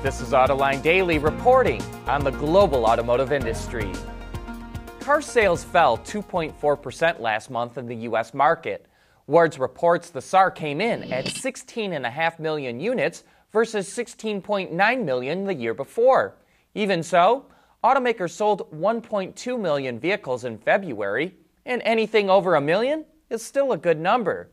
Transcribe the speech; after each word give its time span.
This 0.00 0.20
is 0.20 0.28
Autoline 0.28 0.80
Daily 0.80 1.18
reporting 1.18 1.82
on 2.06 2.22
the 2.22 2.30
global 2.30 2.86
automotive 2.86 3.32
industry. 3.32 3.90
Car 5.00 5.20
sales 5.20 5.64
fell 5.64 5.98
2.4% 5.98 7.18
last 7.18 7.50
month 7.50 7.78
in 7.78 7.88
the 7.88 7.96
U.S. 7.96 8.32
market. 8.32 8.86
Wards 9.26 9.58
reports 9.58 10.10
the 10.10 10.22
SAAR 10.22 10.52
came 10.52 10.80
in 10.80 11.12
at 11.12 11.24
16.5 11.24 12.38
million 12.38 12.78
units 12.78 13.24
versus 13.52 13.88
16.9 13.88 15.04
million 15.04 15.44
the 15.44 15.54
year 15.54 15.74
before. 15.74 16.36
Even 16.76 17.02
so, 17.02 17.46
automakers 17.82 18.30
sold 18.30 18.70
1.2 18.70 19.60
million 19.60 19.98
vehicles 19.98 20.44
in 20.44 20.58
February, 20.58 21.34
and 21.66 21.82
anything 21.84 22.30
over 22.30 22.54
a 22.54 22.60
million 22.60 23.04
is 23.30 23.44
still 23.44 23.72
a 23.72 23.76
good 23.76 23.98
number. 23.98 24.48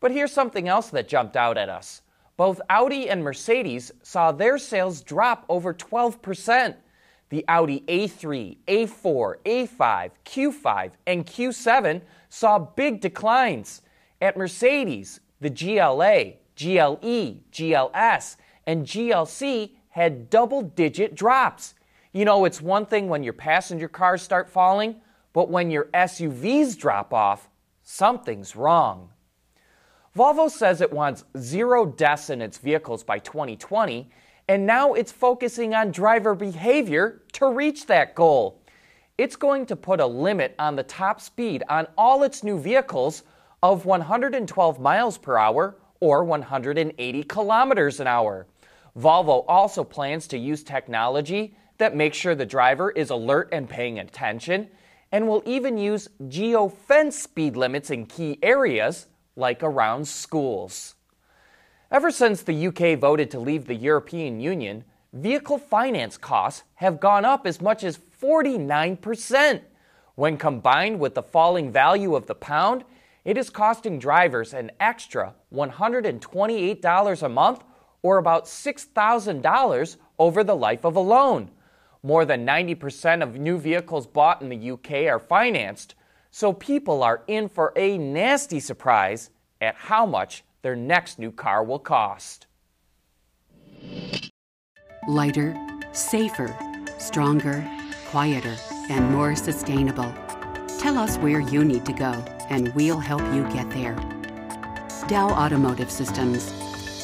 But 0.00 0.12
here's 0.12 0.32
something 0.32 0.66
else 0.66 0.88
that 0.88 1.08
jumped 1.08 1.36
out 1.36 1.58
at 1.58 1.68
us 1.68 2.00
both 2.38 2.60
Audi 2.70 3.10
and 3.10 3.22
Mercedes 3.22 3.90
saw 4.04 4.30
their 4.30 4.58
sales 4.58 5.02
drop 5.02 5.44
over 5.48 5.74
12%. 5.74 6.76
The 7.30 7.44
Audi 7.48 7.80
A3, 7.88 8.56
A4, 8.68 9.34
A5, 9.44 10.10
Q5, 10.24 10.92
and 11.08 11.26
Q7 11.26 12.00
saw 12.28 12.58
big 12.60 13.00
declines. 13.00 13.82
At 14.22 14.36
Mercedes, 14.36 15.18
the 15.40 15.50
GLA, 15.50 16.34
GLE, 16.56 17.40
GLS, 17.52 18.36
and 18.66 18.86
GLC 18.86 19.72
had 19.90 20.30
double 20.30 20.62
digit 20.62 21.16
drops. 21.16 21.74
You 22.12 22.24
know, 22.24 22.44
it's 22.44 22.62
one 22.62 22.86
thing 22.86 23.08
when 23.08 23.24
your 23.24 23.32
passenger 23.32 23.88
cars 23.88 24.22
start 24.22 24.48
falling, 24.48 25.00
but 25.32 25.50
when 25.50 25.72
your 25.72 25.86
SUVs 25.86 26.78
drop 26.78 27.12
off, 27.12 27.48
something's 27.82 28.54
wrong. 28.54 29.10
Volvo 30.18 30.50
says 30.50 30.80
it 30.80 30.92
wants 30.92 31.24
zero 31.38 31.86
deaths 31.86 32.28
in 32.28 32.42
its 32.42 32.58
vehicles 32.58 33.04
by 33.04 33.20
2020, 33.20 34.10
and 34.48 34.66
now 34.66 34.94
it's 34.94 35.12
focusing 35.12 35.74
on 35.76 35.92
driver 35.92 36.34
behavior 36.34 37.22
to 37.34 37.48
reach 37.48 37.86
that 37.86 38.16
goal. 38.16 38.60
It's 39.16 39.36
going 39.36 39.64
to 39.66 39.76
put 39.76 40.00
a 40.00 40.06
limit 40.06 40.56
on 40.58 40.74
the 40.74 40.82
top 40.82 41.20
speed 41.20 41.62
on 41.68 41.86
all 41.96 42.24
its 42.24 42.42
new 42.42 42.58
vehicles 42.58 43.22
of 43.62 43.86
112 43.86 44.80
miles 44.80 45.18
per 45.18 45.38
hour 45.38 45.76
or 46.00 46.24
180 46.24 47.22
kilometers 47.22 48.00
an 48.00 48.08
hour. 48.08 48.48
Volvo 48.98 49.44
also 49.46 49.84
plans 49.84 50.26
to 50.26 50.36
use 50.36 50.64
technology 50.64 51.56
that 51.76 51.94
makes 51.94 52.16
sure 52.16 52.34
the 52.34 52.44
driver 52.44 52.90
is 52.90 53.10
alert 53.10 53.50
and 53.52 53.68
paying 53.68 54.00
attention, 54.00 54.66
and 55.12 55.28
will 55.28 55.44
even 55.46 55.78
use 55.78 56.08
geofence 56.22 57.12
speed 57.12 57.56
limits 57.56 57.90
in 57.90 58.04
key 58.04 58.36
areas 58.42 59.06
like 59.38 59.62
around 59.62 60.06
schools. 60.06 60.96
Ever 61.90 62.10
since 62.10 62.42
the 62.42 62.66
UK 62.66 62.98
voted 62.98 63.30
to 63.30 63.38
leave 63.38 63.66
the 63.66 63.74
European 63.74 64.40
Union, 64.40 64.84
vehicle 65.12 65.56
finance 65.56 66.18
costs 66.18 66.64
have 66.74 67.00
gone 67.00 67.24
up 67.24 67.46
as 67.46 67.62
much 67.62 67.82
as 67.82 67.98
49%. 68.20 69.62
When 70.16 70.36
combined 70.36 70.98
with 71.00 71.14
the 71.14 71.22
falling 71.22 71.72
value 71.72 72.14
of 72.14 72.26
the 72.26 72.34
pound, 72.34 72.84
it 73.24 73.38
is 73.38 73.48
costing 73.48 73.98
drivers 73.98 74.52
an 74.52 74.72
extra 74.80 75.34
$128 75.54 77.22
a 77.22 77.28
month 77.28 77.64
or 78.02 78.18
about 78.18 78.44
$6,000 78.46 79.96
over 80.18 80.44
the 80.44 80.56
life 80.56 80.84
of 80.84 80.96
a 80.96 81.00
loan. 81.00 81.50
More 82.02 82.24
than 82.24 82.46
90% 82.46 83.22
of 83.22 83.38
new 83.38 83.58
vehicles 83.58 84.06
bought 84.06 84.42
in 84.42 84.48
the 84.48 84.70
UK 84.72 85.12
are 85.12 85.18
financed, 85.18 85.94
so 86.30 86.52
people 86.52 87.02
are 87.02 87.22
in 87.26 87.48
for 87.48 87.72
a 87.76 87.98
nasty 87.98 88.60
surprise 88.60 89.30
at 89.60 89.74
how 89.74 90.06
much 90.06 90.44
their 90.62 90.76
next 90.76 91.18
new 91.18 91.32
car 91.32 91.64
will 91.64 91.78
cost. 91.78 92.46
Lighter, 95.08 95.56
safer, 95.92 96.56
stronger, 96.98 97.68
quieter, 98.10 98.56
and 98.90 99.10
more 99.10 99.34
sustainable. 99.34 100.12
Tell 100.78 100.98
us 100.98 101.16
where 101.18 101.40
you 101.40 101.64
need 101.64 101.84
to 101.86 101.92
go, 101.92 102.12
and 102.50 102.74
we'll 102.74 102.98
help 102.98 103.22
you 103.34 103.42
get 103.52 103.70
there. 103.70 103.94
Dow 105.08 105.30
Automotive 105.30 105.90
Systems. 105.90 106.52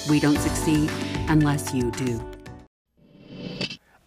We 0.09 0.21
don't 0.21 0.39
succeed 0.39 0.91
unless 1.29 1.73
you 1.73 1.91
do. 1.91 2.34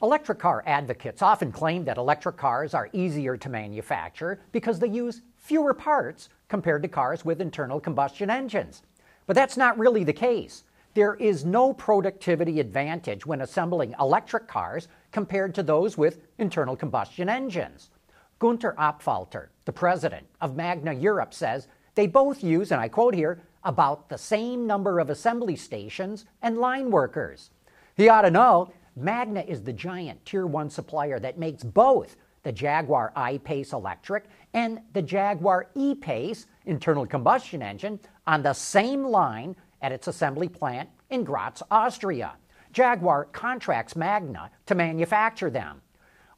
Electric 0.03 0.37
car 0.37 0.63
advocates 0.67 1.23
often 1.23 1.51
claim 1.51 1.83
that 1.85 1.97
electric 1.97 2.37
cars 2.37 2.75
are 2.75 2.89
easier 2.93 3.35
to 3.35 3.49
manufacture 3.49 4.39
because 4.51 4.77
they 4.77 4.87
use 4.87 5.21
fewer 5.37 5.73
parts 5.73 6.29
compared 6.49 6.83
to 6.83 6.87
cars 6.87 7.25
with 7.25 7.41
internal 7.41 7.79
combustion 7.79 8.29
engines. 8.29 8.83
But 9.25 9.35
that's 9.35 9.57
not 9.57 9.79
really 9.79 10.03
the 10.03 10.13
case. 10.13 10.63
There 10.93 11.15
is 11.15 11.45
no 11.45 11.73
productivity 11.73 12.59
advantage 12.59 13.25
when 13.25 13.41
assembling 13.41 13.95
electric 13.99 14.47
cars 14.47 14.87
compared 15.11 15.55
to 15.55 15.63
those 15.63 15.97
with 15.97 16.19
internal 16.37 16.75
combustion 16.75 17.27
engines. 17.27 17.89
Gunter 18.37 18.75
Apfalter, 18.77 19.47
the 19.65 19.73
president 19.73 20.27
of 20.41 20.55
Magna 20.55 20.93
Europe, 20.93 21.33
says 21.33 21.67
they 21.95 22.05
both 22.05 22.43
use, 22.43 22.71
and 22.71 22.79
I 22.79 22.87
quote 22.87 23.15
here, 23.15 23.41
about 23.63 24.09
the 24.09 24.17
same 24.17 24.67
number 24.67 24.99
of 24.99 25.09
assembly 25.09 25.55
stations 25.55 26.25
and 26.43 26.59
line 26.59 26.91
workers. 26.91 27.49
He 27.95 28.09
ought 28.09 28.21
to 28.21 28.31
know 28.31 28.71
Magna 28.97 29.41
is 29.41 29.61
the 29.61 29.73
giant 29.73 30.25
Tier 30.25 30.47
1 30.47 30.71
supplier 30.71 31.19
that 31.19 31.37
makes 31.37 31.63
both 31.63 32.15
the 32.41 32.51
Jaguar 32.51 33.13
I-Pace 33.15 33.71
electric 33.73 34.25
and 34.55 34.79
the 34.93 35.03
Jaguar 35.03 35.67
E-Pace 35.75 36.47
internal 36.65 37.05
combustion 37.05 37.61
engine 37.61 37.99
on 38.25 38.41
the 38.41 38.53
same 38.53 39.03
line 39.03 39.55
at 39.83 39.91
its 39.91 40.07
assembly 40.07 40.49
plant 40.49 40.89
in 41.11 41.23
Graz, 41.23 41.61
Austria. 41.69 42.33
Jaguar 42.73 43.25
contracts 43.25 43.95
Magna 43.95 44.49
to 44.65 44.73
manufacture 44.73 45.51
them. 45.51 45.81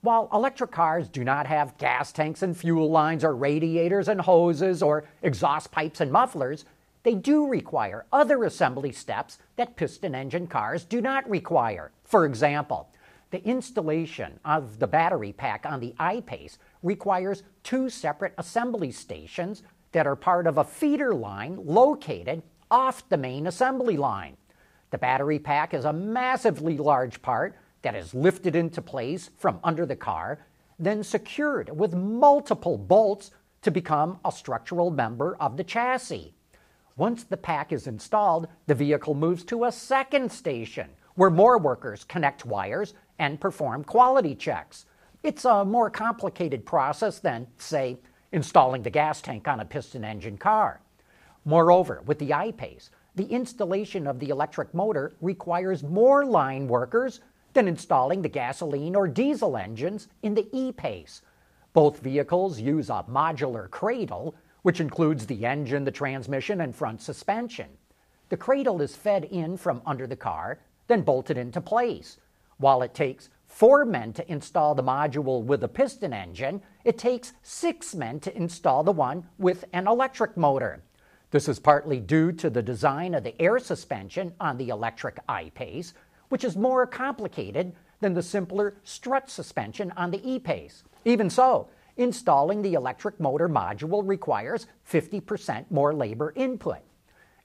While 0.02 0.30
electric 0.34 0.72
cars 0.72 1.08
do 1.08 1.24
not 1.24 1.48
have 1.48 1.78
gas 1.78 2.12
tanks 2.12 2.44
and 2.44 2.58
fuel 2.58 2.92
lines 2.92 3.24
or 3.24 3.36
radiators 3.36 4.10
and 4.10 4.20
hoses 4.20 4.84
or 4.84 5.06
exhaust 5.22 5.72
pipes 5.72 6.02
and 6.02 6.12
mufflers, 6.12 6.66
they 7.04 7.16
do 7.16 7.48
require 7.48 8.06
other 8.12 8.44
assembly 8.44 8.92
steps 8.92 9.38
that 9.56 9.76
piston 9.76 10.14
engine 10.14 10.48
cars 10.48 10.84
do 10.84 11.02
not 11.02 11.30
require. 11.30 11.92
For 12.04 12.26
example, 12.26 12.90
the 13.32 13.44
installation 13.46 14.40
of 14.44 14.80
the 14.80 14.88
battery 14.88 15.32
pack 15.32 15.66
on 15.66 15.80
the 15.80 15.94
I-Pace 16.00 16.58
requires 16.82 17.44
two 17.64 17.90
separate 17.90 18.34
assembly 18.38 18.92
stations 18.92 19.64
that 19.92 20.08
are 20.08 20.16
part 20.16 20.48
of 20.48 20.58
a 20.58 20.64
feeder 20.64 21.14
line 21.14 21.58
located 21.64 22.44
off 22.72 23.08
the 23.10 23.18
main 23.18 23.48
assembly 23.48 23.98
line. 23.98 24.38
The 24.92 24.98
battery 24.98 25.40
pack 25.40 25.74
is 25.74 25.86
a 25.86 25.94
massively 25.94 26.78
large 26.78 27.22
part 27.22 27.56
that 27.82 27.96
is 27.96 28.14
lifted 28.14 28.56
into 28.56 28.82
place 28.82 29.30
from 29.38 29.60
under 29.64 29.86
the 29.86 29.96
car, 29.96 30.46
then 30.78 31.04
secured 31.04 31.78
with 31.78 31.94
multiple 31.94 32.78
bolts 32.78 33.32
to 33.62 33.72
become 33.72 34.20
a 34.26 34.32
structural 34.32 34.90
member 34.90 35.36
of 35.40 35.58
the 35.58 35.64
chassis. 35.64 36.34
Once 37.00 37.24
the 37.24 37.38
pack 37.38 37.72
is 37.72 37.88
installed, 37.88 38.46
the 38.68 38.76
vehicle 38.76 39.14
moves 39.14 39.46
to 39.46 39.64
a 39.64 39.72
second 39.72 40.30
station 40.30 40.90
where 41.16 41.30
more 41.30 41.58
workers 41.58 42.04
connect 42.04 42.46
wires 42.46 42.94
and 43.20 43.40
perform 43.40 43.86
quality 43.86 44.36
checks. 44.36 44.86
It's 45.24 45.46
a 45.46 45.64
more 45.64 45.90
complicated 45.90 46.66
process 46.66 47.20
than, 47.20 47.48
say, 47.58 47.98
installing 48.34 48.84
the 48.84 48.90
gas 48.90 49.22
tank 49.22 49.48
on 49.48 49.62
a 49.62 49.66
piston 49.66 50.04
engine 50.04 50.38
car. 50.38 50.82
Moreover, 51.46 52.04
with 52.06 52.20
the 52.20 52.34
I-Pace, 52.34 52.90
the 53.16 53.28
installation 53.28 54.06
of 54.06 54.20
the 54.20 54.28
electric 54.28 54.74
motor 54.74 55.14
requires 55.22 55.84
more 55.84 56.26
line 56.26 56.68
workers 56.68 57.22
than 57.54 57.70
installing 57.70 58.24
the 58.24 58.28
gasoline 58.28 58.98
or 58.98 59.08
diesel 59.08 59.56
engines 59.56 60.10
in 60.22 60.34
the 60.34 60.50
E-Pace. 60.52 61.22
Both 61.72 62.02
vehicles 62.02 62.60
use 62.60 62.90
a 62.90 63.06
modular 63.10 63.70
cradle 63.70 64.36
which 64.62 64.80
includes 64.80 65.26
the 65.26 65.46
engine, 65.46 65.84
the 65.84 65.92
transmission, 65.92 66.62
and 66.62 66.76
front 66.76 67.02
suspension. 67.02 67.70
The 68.30 68.38
cradle 68.38 68.82
is 68.82 68.96
fed 68.96 69.26
in 69.26 69.58
from 69.58 69.82
under 69.86 70.06
the 70.06 70.16
car, 70.16 70.60
then 70.88 71.02
bolted 71.02 71.38
into 71.38 71.62
place. 71.62 72.18
While 72.58 72.82
it 72.82 72.94
takes 72.94 73.30
four 73.48 73.86
men 73.86 74.14
to 74.14 74.32
install 74.32 74.76
the 74.76 74.84
module 74.84 75.44
with 75.44 75.64
a 75.64 75.68
piston 75.68 76.14
engine, 76.14 76.62
it 76.84 76.98
takes 76.98 77.34
six 77.42 77.96
men 77.96 78.20
to 78.20 78.36
install 78.36 78.84
the 78.84 78.92
one 78.92 79.26
with 79.38 79.66
an 79.74 79.88
electric 79.88 80.38
motor. 80.38 80.84
This 81.32 81.48
is 81.48 81.60
partly 81.60 82.00
due 82.00 82.32
to 82.34 82.50
the 82.50 82.62
design 82.62 83.14
of 83.14 83.24
the 83.24 83.40
air 83.42 83.60
suspension 83.60 84.34
on 84.40 84.58
the 84.58 84.70
electric 84.70 85.20
I-Pace, 85.30 85.94
which 86.30 86.44
is 86.44 86.58
more 86.58 86.86
complicated 86.86 87.74
than 88.02 88.14
the 88.14 88.24
simpler 88.24 88.76
strut 88.84 89.30
suspension 89.30 89.92
on 89.96 90.12
the 90.12 90.22
E-Pace. 90.30 90.84
Even 91.06 91.30
so, 91.30 91.70
installing 92.00 92.62
the 92.62 92.76
electric 92.76 93.20
motor 93.20 93.50
module 93.50 94.02
requires 94.08 94.68
50% 94.90 95.70
more 95.70 95.94
labor 95.94 96.32
input. 96.36 96.80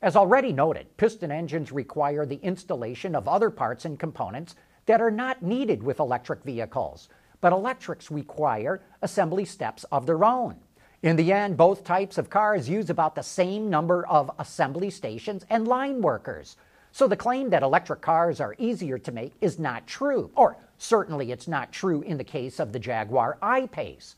As 0.00 0.14
already 0.14 0.52
noted, 0.52 0.96
piston 0.96 1.32
engines 1.32 1.72
require 1.72 2.24
the 2.24 2.40
installation 2.42 3.16
of 3.16 3.26
other 3.26 3.50
parts 3.50 3.84
and 3.84 3.98
components 3.98 4.54
that 4.86 5.00
are 5.00 5.10
not 5.10 5.42
needed 5.42 5.82
with 5.82 5.98
electric 5.98 6.44
vehicles, 6.44 7.08
but 7.40 7.52
electrics 7.52 8.12
require 8.12 8.80
assembly 9.02 9.44
steps 9.44 9.84
of 9.90 10.06
their 10.06 10.24
own. 10.24 10.56
In 11.02 11.16
the 11.16 11.32
end, 11.32 11.56
both 11.56 11.82
types 11.82 12.16
of 12.16 12.30
cars 12.30 12.68
use 12.68 12.90
about 12.90 13.16
the 13.16 13.22
same 13.22 13.68
number 13.68 14.06
of 14.06 14.30
assembly 14.38 14.88
stations 14.88 15.44
and 15.50 15.66
line 15.66 16.00
workers. 16.00 16.56
So 16.92 17.08
the 17.08 17.16
claim 17.16 17.50
that 17.50 17.64
electric 17.64 18.02
cars 18.02 18.40
are 18.40 18.54
easier 18.58 18.98
to 18.98 19.10
make 19.10 19.32
is 19.40 19.58
not 19.58 19.88
true, 19.88 20.30
or 20.36 20.56
certainly 20.78 21.32
it's 21.32 21.48
not 21.48 21.72
true 21.72 22.02
in 22.02 22.18
the 22.18 22.24
case 22.24 22.60
of 22.60 22.72
the 22.72 22.78
Jaguar 22.78 23.36
I-Pace. 23.42 24.14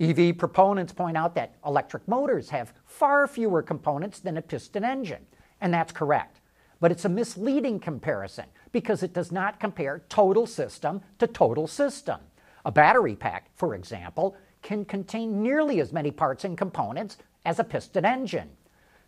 EV 0.00 0.38
proponents 0.38 0.92
point 0.94 1.16
out 1.16 1.34
that 1.34 1.56
electric 1.66 2.06
motors 2.08 2.48
have 2.48 2.72
far 2.86 3.26
fewer 3.26 3.62
components 3.62 4.18
than 4.18 4.38
a 4.38 4.42
piston 4.42 4.82
engine, 4.82 5.26
and 5.60 5.74
that's 5.74 5.92
correct. 5.92 6.40
But 6.80 6.90
it's 6.90 7.04
a 7.04 7.10
misleading 7.10 7.78
comparison 7.78 8.46
because 8.72 9.02
it 9.02 9.12
does 9.12 9.30
not 9.30 9.60
compare 9.60 10.02
total 10.08 10.46
system 10.46 11.02
to 11.18 11.26
total 11.26 11.66
system. 11.66 12.20
A 12.64 12.72
battery 12.72 13.14
pack, 13.14 13.50
for 13.54 13.74
example, 13.74 14.34
can 14.62 14.86
contain 14.86 15.42
nearly 15.42 15.80
as 15.80 15.92
many 15.92 16.10
parts 16.10 16.44
and 16.44 16.56
components 16.56 17.18
as 17.44 17.58
a 17.58 17.64
piston 17.64 18.06
engine. 18.06 18.48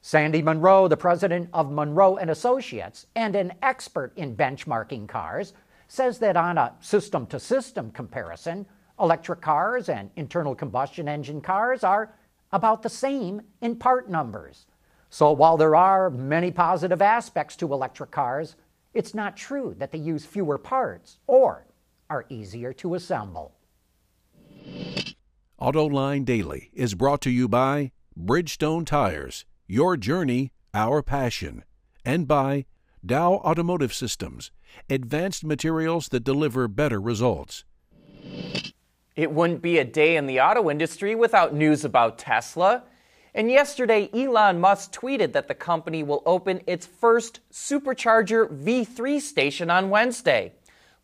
Sandy 0.02 0.42
Munro, 0.42 0.88
the 0.88 0.96
president 0.96 1.48
of 1.54 1.70
Munro 1.70 2.16
and 2.16 2.28
Associates 2.28 3.06
and 3.14 3.34
an 3.36 3.52
expert 3.62 4.12
in 4.16 4.36
benchmarking 4.36 5.08
cars, 5.08 5.54
says 5.88 6.18
that 6.18 6.36
on 6.36 6.58
a 6.58 6.74
system 6.80 7.26
to 7.26 7.38
system 7.38 7.90
comparison, 7.92 8.66
Electric 9.00 9.40
cars 9.40 9.88
and 9.88 10.10
internal 10.16 10.54
combustion 10.54 11.08
engine 11.08 11.40
cars 11.40 11.82
are 11.82 12.14
about 12.52 12.82
the 12.82 12.88
same 12.88 13.42
in 13.60 13.76
part 13.76 14.08
numbers. 14.08 14.66
So 15.10 15.32
while 15.32 15.56
there 15.56 15.76
are 15.76 16.10
many 16.10 16.50
positive 16.50 17.02
aspects 17.02 17.56
to 17.56 17.72
electric 17.72 18.10
cars, 18.10 18.56
it's 18.94 19.14
not 19.14 19.36
true 19.36 19.74
that 19.78 19.92
they 19.92 19.98
use 19.98 20.24
fewer 20.24 20.58
parts 20.58 21.18
or 21.26 21.66
are 22.10 22.26
easier 22.28 22.72
to 22.74 22.94
assemble. 22.94 23.54
AutoLine 25.60 26.24
Daily 26.24 26.70
is 26.74 26.94
brought 26.94 27.20
to 27.22 27.30
you 27.30 27.48
by 27.48 27.92
Bridgestone 28.18 28.84
Tires, 28.84 29.44
your 29.66 29.96
journey, 29.96 30.52
our 30.74 31.02
passion, 31.02 31.64
and 32.04 32.26
by 32.26 32.66
Dow 33.04 33.34
Automotive 33.34 33.94
Systems, 33.94 34.50
advanced 34.90 35.44
materials 35.44 36.08
that 36.08 36.24
deliver 36.24 36.68
better 36.68 37.00
results. 37.00 37.64
It 39.14 39.30
wouldn't 39.30 39.60
be 39.60 39.78
a 39.78 39.84
day 39.84 40.16
in 40.16 40.26
the 40.26 40.40
auto 40.40 40.70
industry 40.70 41.14
without 41.14 41.54
news 41.54 41.84
about 41.84 42.18
Tesla. 42.18 42.84
And 43.34 43.50
yesterday, 43.50 44.08
Elon 44.14 44.60
Musk 44.60 44.92
tweeted 44.92 45.32
that 45.32 45.48
the 45.48 45.54
company 45.54 46.02
will 46.02 46.22
open 46.24 46.62
its 46.66 46.86
first 46.86 47.40
supercharger 47.52 48.48
V3 48.48 49.20
station 49.20 49.70
on 49.70 49.90
Wednesday. 49.90 50.52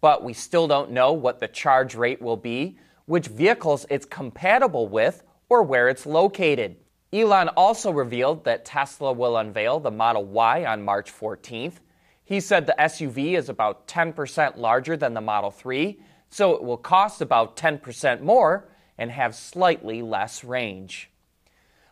But 0.00 0.25
we 0.25 0.32
still 0.32 0.66
don't 0.66 0.90
know 0.90 1.12
what 1.12 1.40
the 1.40 1.49
charge 1.49 1.94
rate 1.94 2.22
will 2.22 2.37
be, 2.37 2.78
which 3.06 3.26
vehicles 3.26 3.84
it's 3.90 4.06
compatible 4.06 4.88
with, 4.88 5.22
or 5.49 5.62
where 5.62 5.88
it's 5.88 6.06
located. 6.06 6.76
Elon 7.12 7.49
also 7.49 7.90
revealed 7.90 8.44
that 8.44 8.64
Tesla 8.64 9.12
will 9.12 9.37
unveil 9.37 9.81
the 9.81 9.90
Model 9.90 10.25
Y 10.25 10.64
on 10.64 10.82
March 10.82 11.11
14th. 11.12 11.81
He 12.25 12.40
said 12.40 12.66
the 12.66 12.76
SUV 12.78 13.37
is 13.37 13.49
about 13.49 13.87
10% 13.87 14.58
larger 14.58 14.96
than 14.96 15.14
the 15.14 15.20
Model 15.22 15.50
3 15.50 15.99
so 16.30 16.54
it 16.54 16.62
will 16.62 16.76
cost 16.76 17.20
about 17.20 17.56
10% 17.56 18.20
more 18.20 18.69
and 18.96 19.10
have 19.10 19.34
slightly 19.34 20.02
less 20.02 20.44
range. 20.44 21.10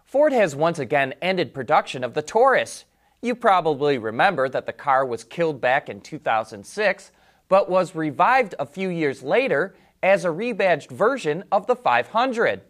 Ford 0.04 0.32
has 0.32 0.54
once 0.54 0.78
again 0.78 1.14
ended 1.20 1.54
production 1.54 2.04
of 2.04 2.14
the 2.14 2.22
Taurus. 2.22 2.84
You 3.22 3.34
probably 3.34 3.98
remember 3.98 4.48
that 4.48 4.66
the 4.66 4.72
car 4.72 5.04
was 5.04 5.24
killed 5.24 5.60
back 5.60 5.88
in 5.88 6.00
2006, 6.00 7.10
but 7.48 7.70
was 7.70 7.94
revived 7.94 8.54
a 8.58 8.66
few 8.66 8.88
years 8.88 9.22
later 9.22 9.74
as 10.02 10.24
a 10.24 10.28
rebadged 10.28 10.90
version 10.90 11.44
of 11.50 11.66
the 11.66 11.76
500. 11.76 12.60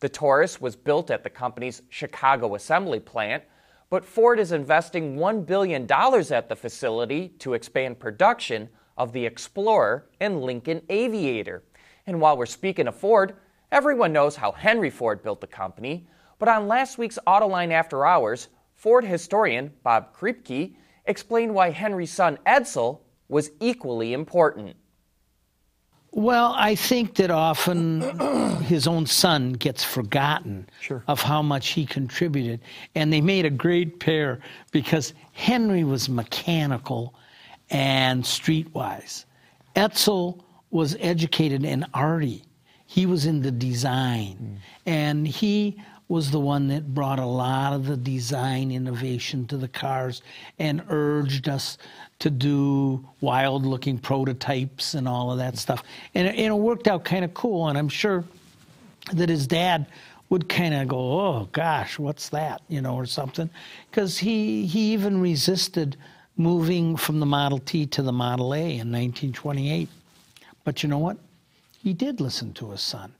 The 0.00 0.08
Taurus 0.08 0.60
was 0.60 0.76
built 0.76 1.10
at 1.10 1.22
the 1.22 1.30
company's 1.30 1.82
Chicago 1.90 2.54
assembly 2.54 3.00
plant, 3.00 3.44
but 3.90 4.04
Ford 4.04 4.40
is 4.40 4.52
investing 4.52 5.16
$1 5.16 5.46
billion 5.46 5.82
at 5.82 6.48
the 6.48 6.56
facility 6.56 7.28
to 7.40 7.54
expand 7.54 7.98
production 7.98 8.68
of 8.96 9.12
the 9.12 9.24
Explorer 9.24 10.06
and 10.20 10.42
Lincoln 10.42 10.82
Aviator. 10.88 11.62
And 12.06 12.20
while 12.20 12.36
we're 12.36 12.46
speaking 12.46 12.88
of 12.88 12.96
Ford, 12.96 13.36
everyone 13.72 14.12
knows 14.12 14.36
how 14.36 14.52
Henry 14.52 14.90
Ford 14.90 15.22
built 15.22 15.40
the 15.40 15.46
company. 15.46 16.06
But 16.38 16.48
on 16.48 16.68
last 16.68 16.98
week's 16.98 17.18
Autoline 17.26 17.72
After 17.72 18.06
Hours, 18.06 18.48
Ford 18.74 19.04
historian 19.04 19.72
Bob 19.82 20.16
Kreipke 20.16 20.74
explained 21.04 21.54
why 21.54 21.70
Henry's 21.70 22.12
son 22.12 22.38
Edsel 22.46 23.00
was 23.28 23.50
equally 23.60 24.12
important. 24.12 24.76
Well, 26.12 26.54
I 26.56 26.74
think 26.74 27.14
that 27.16 27.30
often 27.30 28.00
his 28.62 28.86
own 28.86 29.06
son 29.06 29.52
gets 29.52 29.84
forgotten 29.84 30.68
sure. 30.80 31.04
of 31.06 31.22
how 31.22 31.40
much 31.40 31.68
he 31.68 31.86
contributed. 31.86 32.60
And 32.94 33.12
they 33.12 33.20
made 33.20 33.44
a 33.44 33.50
great 33.50 34.00
pair 34.00 34.40
because 34.72 35.14
Henry 35.32 35.84
was 35.84 36.08
mechanical 36.08 37.14
and 37.70 38.22
streetwise. 38.24 39.24
Edsel 39.76 40.42
was 40.70 40.96
educated 41.00 41.64
in 41.64 41.86
arty. 41.94 42.42
He 42.86 43.06
was 43.06 43.26
in 43.26 43.40
the 43.40 43.50
design. 43.50 44.36
Mm. 44.40 44.56
And 44.86 45.28
he 45.28 45.80
was 46.08 46.32
the 46.32 46.40
one 46.40 46.66
that 46.66 46.92
brought 46.92 47.20
a 47.20 47.24
lot 47.24 47.72
of 47.72 47.86
the 47.86 47.96
design 47.96 48.72
innovation 48.72 49.46
to 49.46 49.56
the 49.56 49.68
cars 49.68 50.22
and 50.58 50.82
urged 50.88 51.48
us 51.48 51.78
to 52.18 52.28
do 52.28 53.08
wild 53.20 53.64
looking 53.64 53.96
prototypes 53.96 54.94
and 54.94 55.06
all 55.06 55.30
of 55.30 55.38
that 55.38 55.56
stuff. 55.56 55.84
And, 56.16 56.26
and 56.26 56.38
it 56.38 56.52
worked 56.52 56.88
out 56.88 57.04
kind 57.04 57.24
of 57.24 57.32
cool. 57.32 57.68
And 57.68 57.78
I'm 57.78 57.88
sure 57.88 58.24
that 59.12 59.28
his 59.28 59.46
dad 59.46 59.86
would 60.30 60.48
kind 60.48 60.74
of 60.74 60.88
go, 60.88 60.98
oh 60.98 61.48
gosh, 61.52 61.96
what's 61.96 62.28
that? 62.30 62.62
You 62.68 62.80
know, 62.80 62.96
or 62.96 63.06
something. 63.06 63.48
Because 63.88 64.18
he, 64.18 64.66
he 64.66 64.92
even 64.92 65.20
resisted 65.20 65.96
moving 66.40 66.96
from 66.96 67.20
the 67.20 67.26
Model 67.26 67.58
T 67.58 67.86
to 67.86 68.02
the 68.02 68.12
Model 68.12 68.54
A 68.54 68.58
in 68.58 68.90
1928. 68.90 69.88
But 70.64 70.82
you 70.82 70.88
know 70.88 70.98
what? 70.98 71.18
He 71.82 71.92
did 71.92 72.20
listen 72.20 72.52
to 72.54 72.70
his 72.70 72.80
son. 72.80 73.12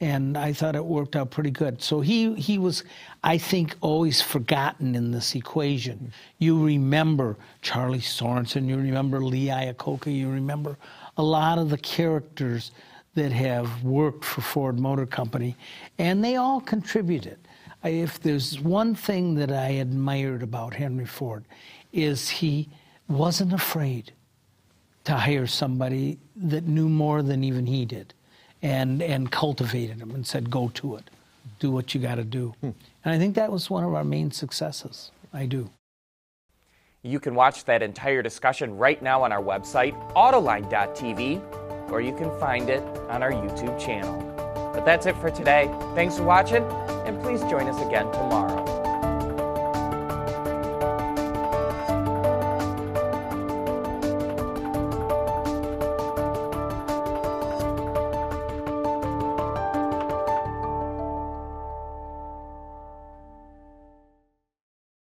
And 0.00 0.36
I 0.36 0.52
thought 0.52 0.76
it 0.76 0.84
worked 0.84 1.16
out 1.16 1.30
pretty 1.30 1.50
good. 1.50 1.82
So 1.82 2.00
he, 2.00 2.34
he 2.34 2.58
was, 2.58 2.84
I 3.24 3.38
think, 3.38 3.74
always 3.80 4.20
forgotten 4.20 4.94
in 4.94 5.10
this 5.10 5.34
equation. 5.34 6.12
You 6.38 6.64
remember 6.64 7.36
Charlie 7.62 7.98
Sorensen, 7.98 8.68
you 8.68 8.76
remember 8.76 9.20
Lee 9.24 9.46
Iacocca, 9.46 10.14
you 10.14 10.28
remember 10.28 10.76
a 11.16 11.22
lot 11.22 11.58
of 11.58 11.70
the 11.70 11.78
characters 11.78 12.70
that 13.14 13.32
have 13.32 13.82
worked 13.82 14.24
for 14.24 14.40
Ford 14.40 14.78
Motor 14.78 15.06
Company, 15.06 15.56
and 15.98 16.24
they 16.24 16.36
all 16.36 16.60
contributed. 16.60 17.38
If 17.82 18.20
there's 18.20 18.60
one 18.60 18.94
thing 18.94 19.34
that 19.36 19.50
I 19.50 19.68
admired 19.68 20.44
about 20.44 20.74
Henry 20.74 21.06
Ford, 21.06 21.44
is 21.92 22.28
he 22.28 22.68
wasn't 23.08 23.52
afraid 23.52 24.12
to 25.04 25.14
hire 25.14 25.46
somebody 25.46 26.18
that 26.36 26.64
knew 26.64 26.88
more 26.88 27.22
than 27.22 27.42
even 27.42 27.66
he 27.66 27.84
did 27.84 28.12
and, 28.62 29.02
and 29.02 29.30
cultivated 29.30 29.98
him 29.98 30.10
and 30.10 30.26
said, 30.26 30.50
go 30.50 30.68
to 30.74 30.96
it, 30.96 31.08
do 31.58 31.70
what 31.70 31.94
you 31.94 32.00
got 32.00 32.16
to 32.16 32.24
do. 32.24 32.54
Hmm. 32.60 32.70
And 33.04 33.14
I 33.14 33.18
think 33.18 33.34
that 33.36 33.50
was 33.50 33.70
one 33.70 33.84
of 33.84 33.94
our 33.94 34.04
main 34.04 34.30
successes. 34.30 35.10
I 35.32 35.46
do. 35.46 35.70
You 37.02 37.20
can 37.20 37.34
watch 37.34 37.64
that 37.64 37.82
entire 37.82 38.22
discussion 38.22 38.76
right 38.76 39.00
now 39.00 39.22
on 39.22 39.32
our 39.32 39.42
website, 39.42 39.94
autoline.tv, 40.14 41.90
or 41.90 42.00
you 42.00 42.14
can 42.14 42.38
find 42.38 42.68
it 42.68 42.82
on 43.08 43.22
our 43.22 43.32
YouTube 43.32 43.78
channel. 43.78 44.20
But 44.74 44.84
that's 44.84 45.06
it 45.06 45.16
for 45.16 45.30
today. 45.30 45.74
Thanks 45.94 46.18
for 46.18 46.24
watching, 46.24 46.64
and 47.06 47.20
please 47.22 47.40
join 47.42 47.66
us 47.66 47.80
again 47.86 48.10
tomorrow. 48.12 48.67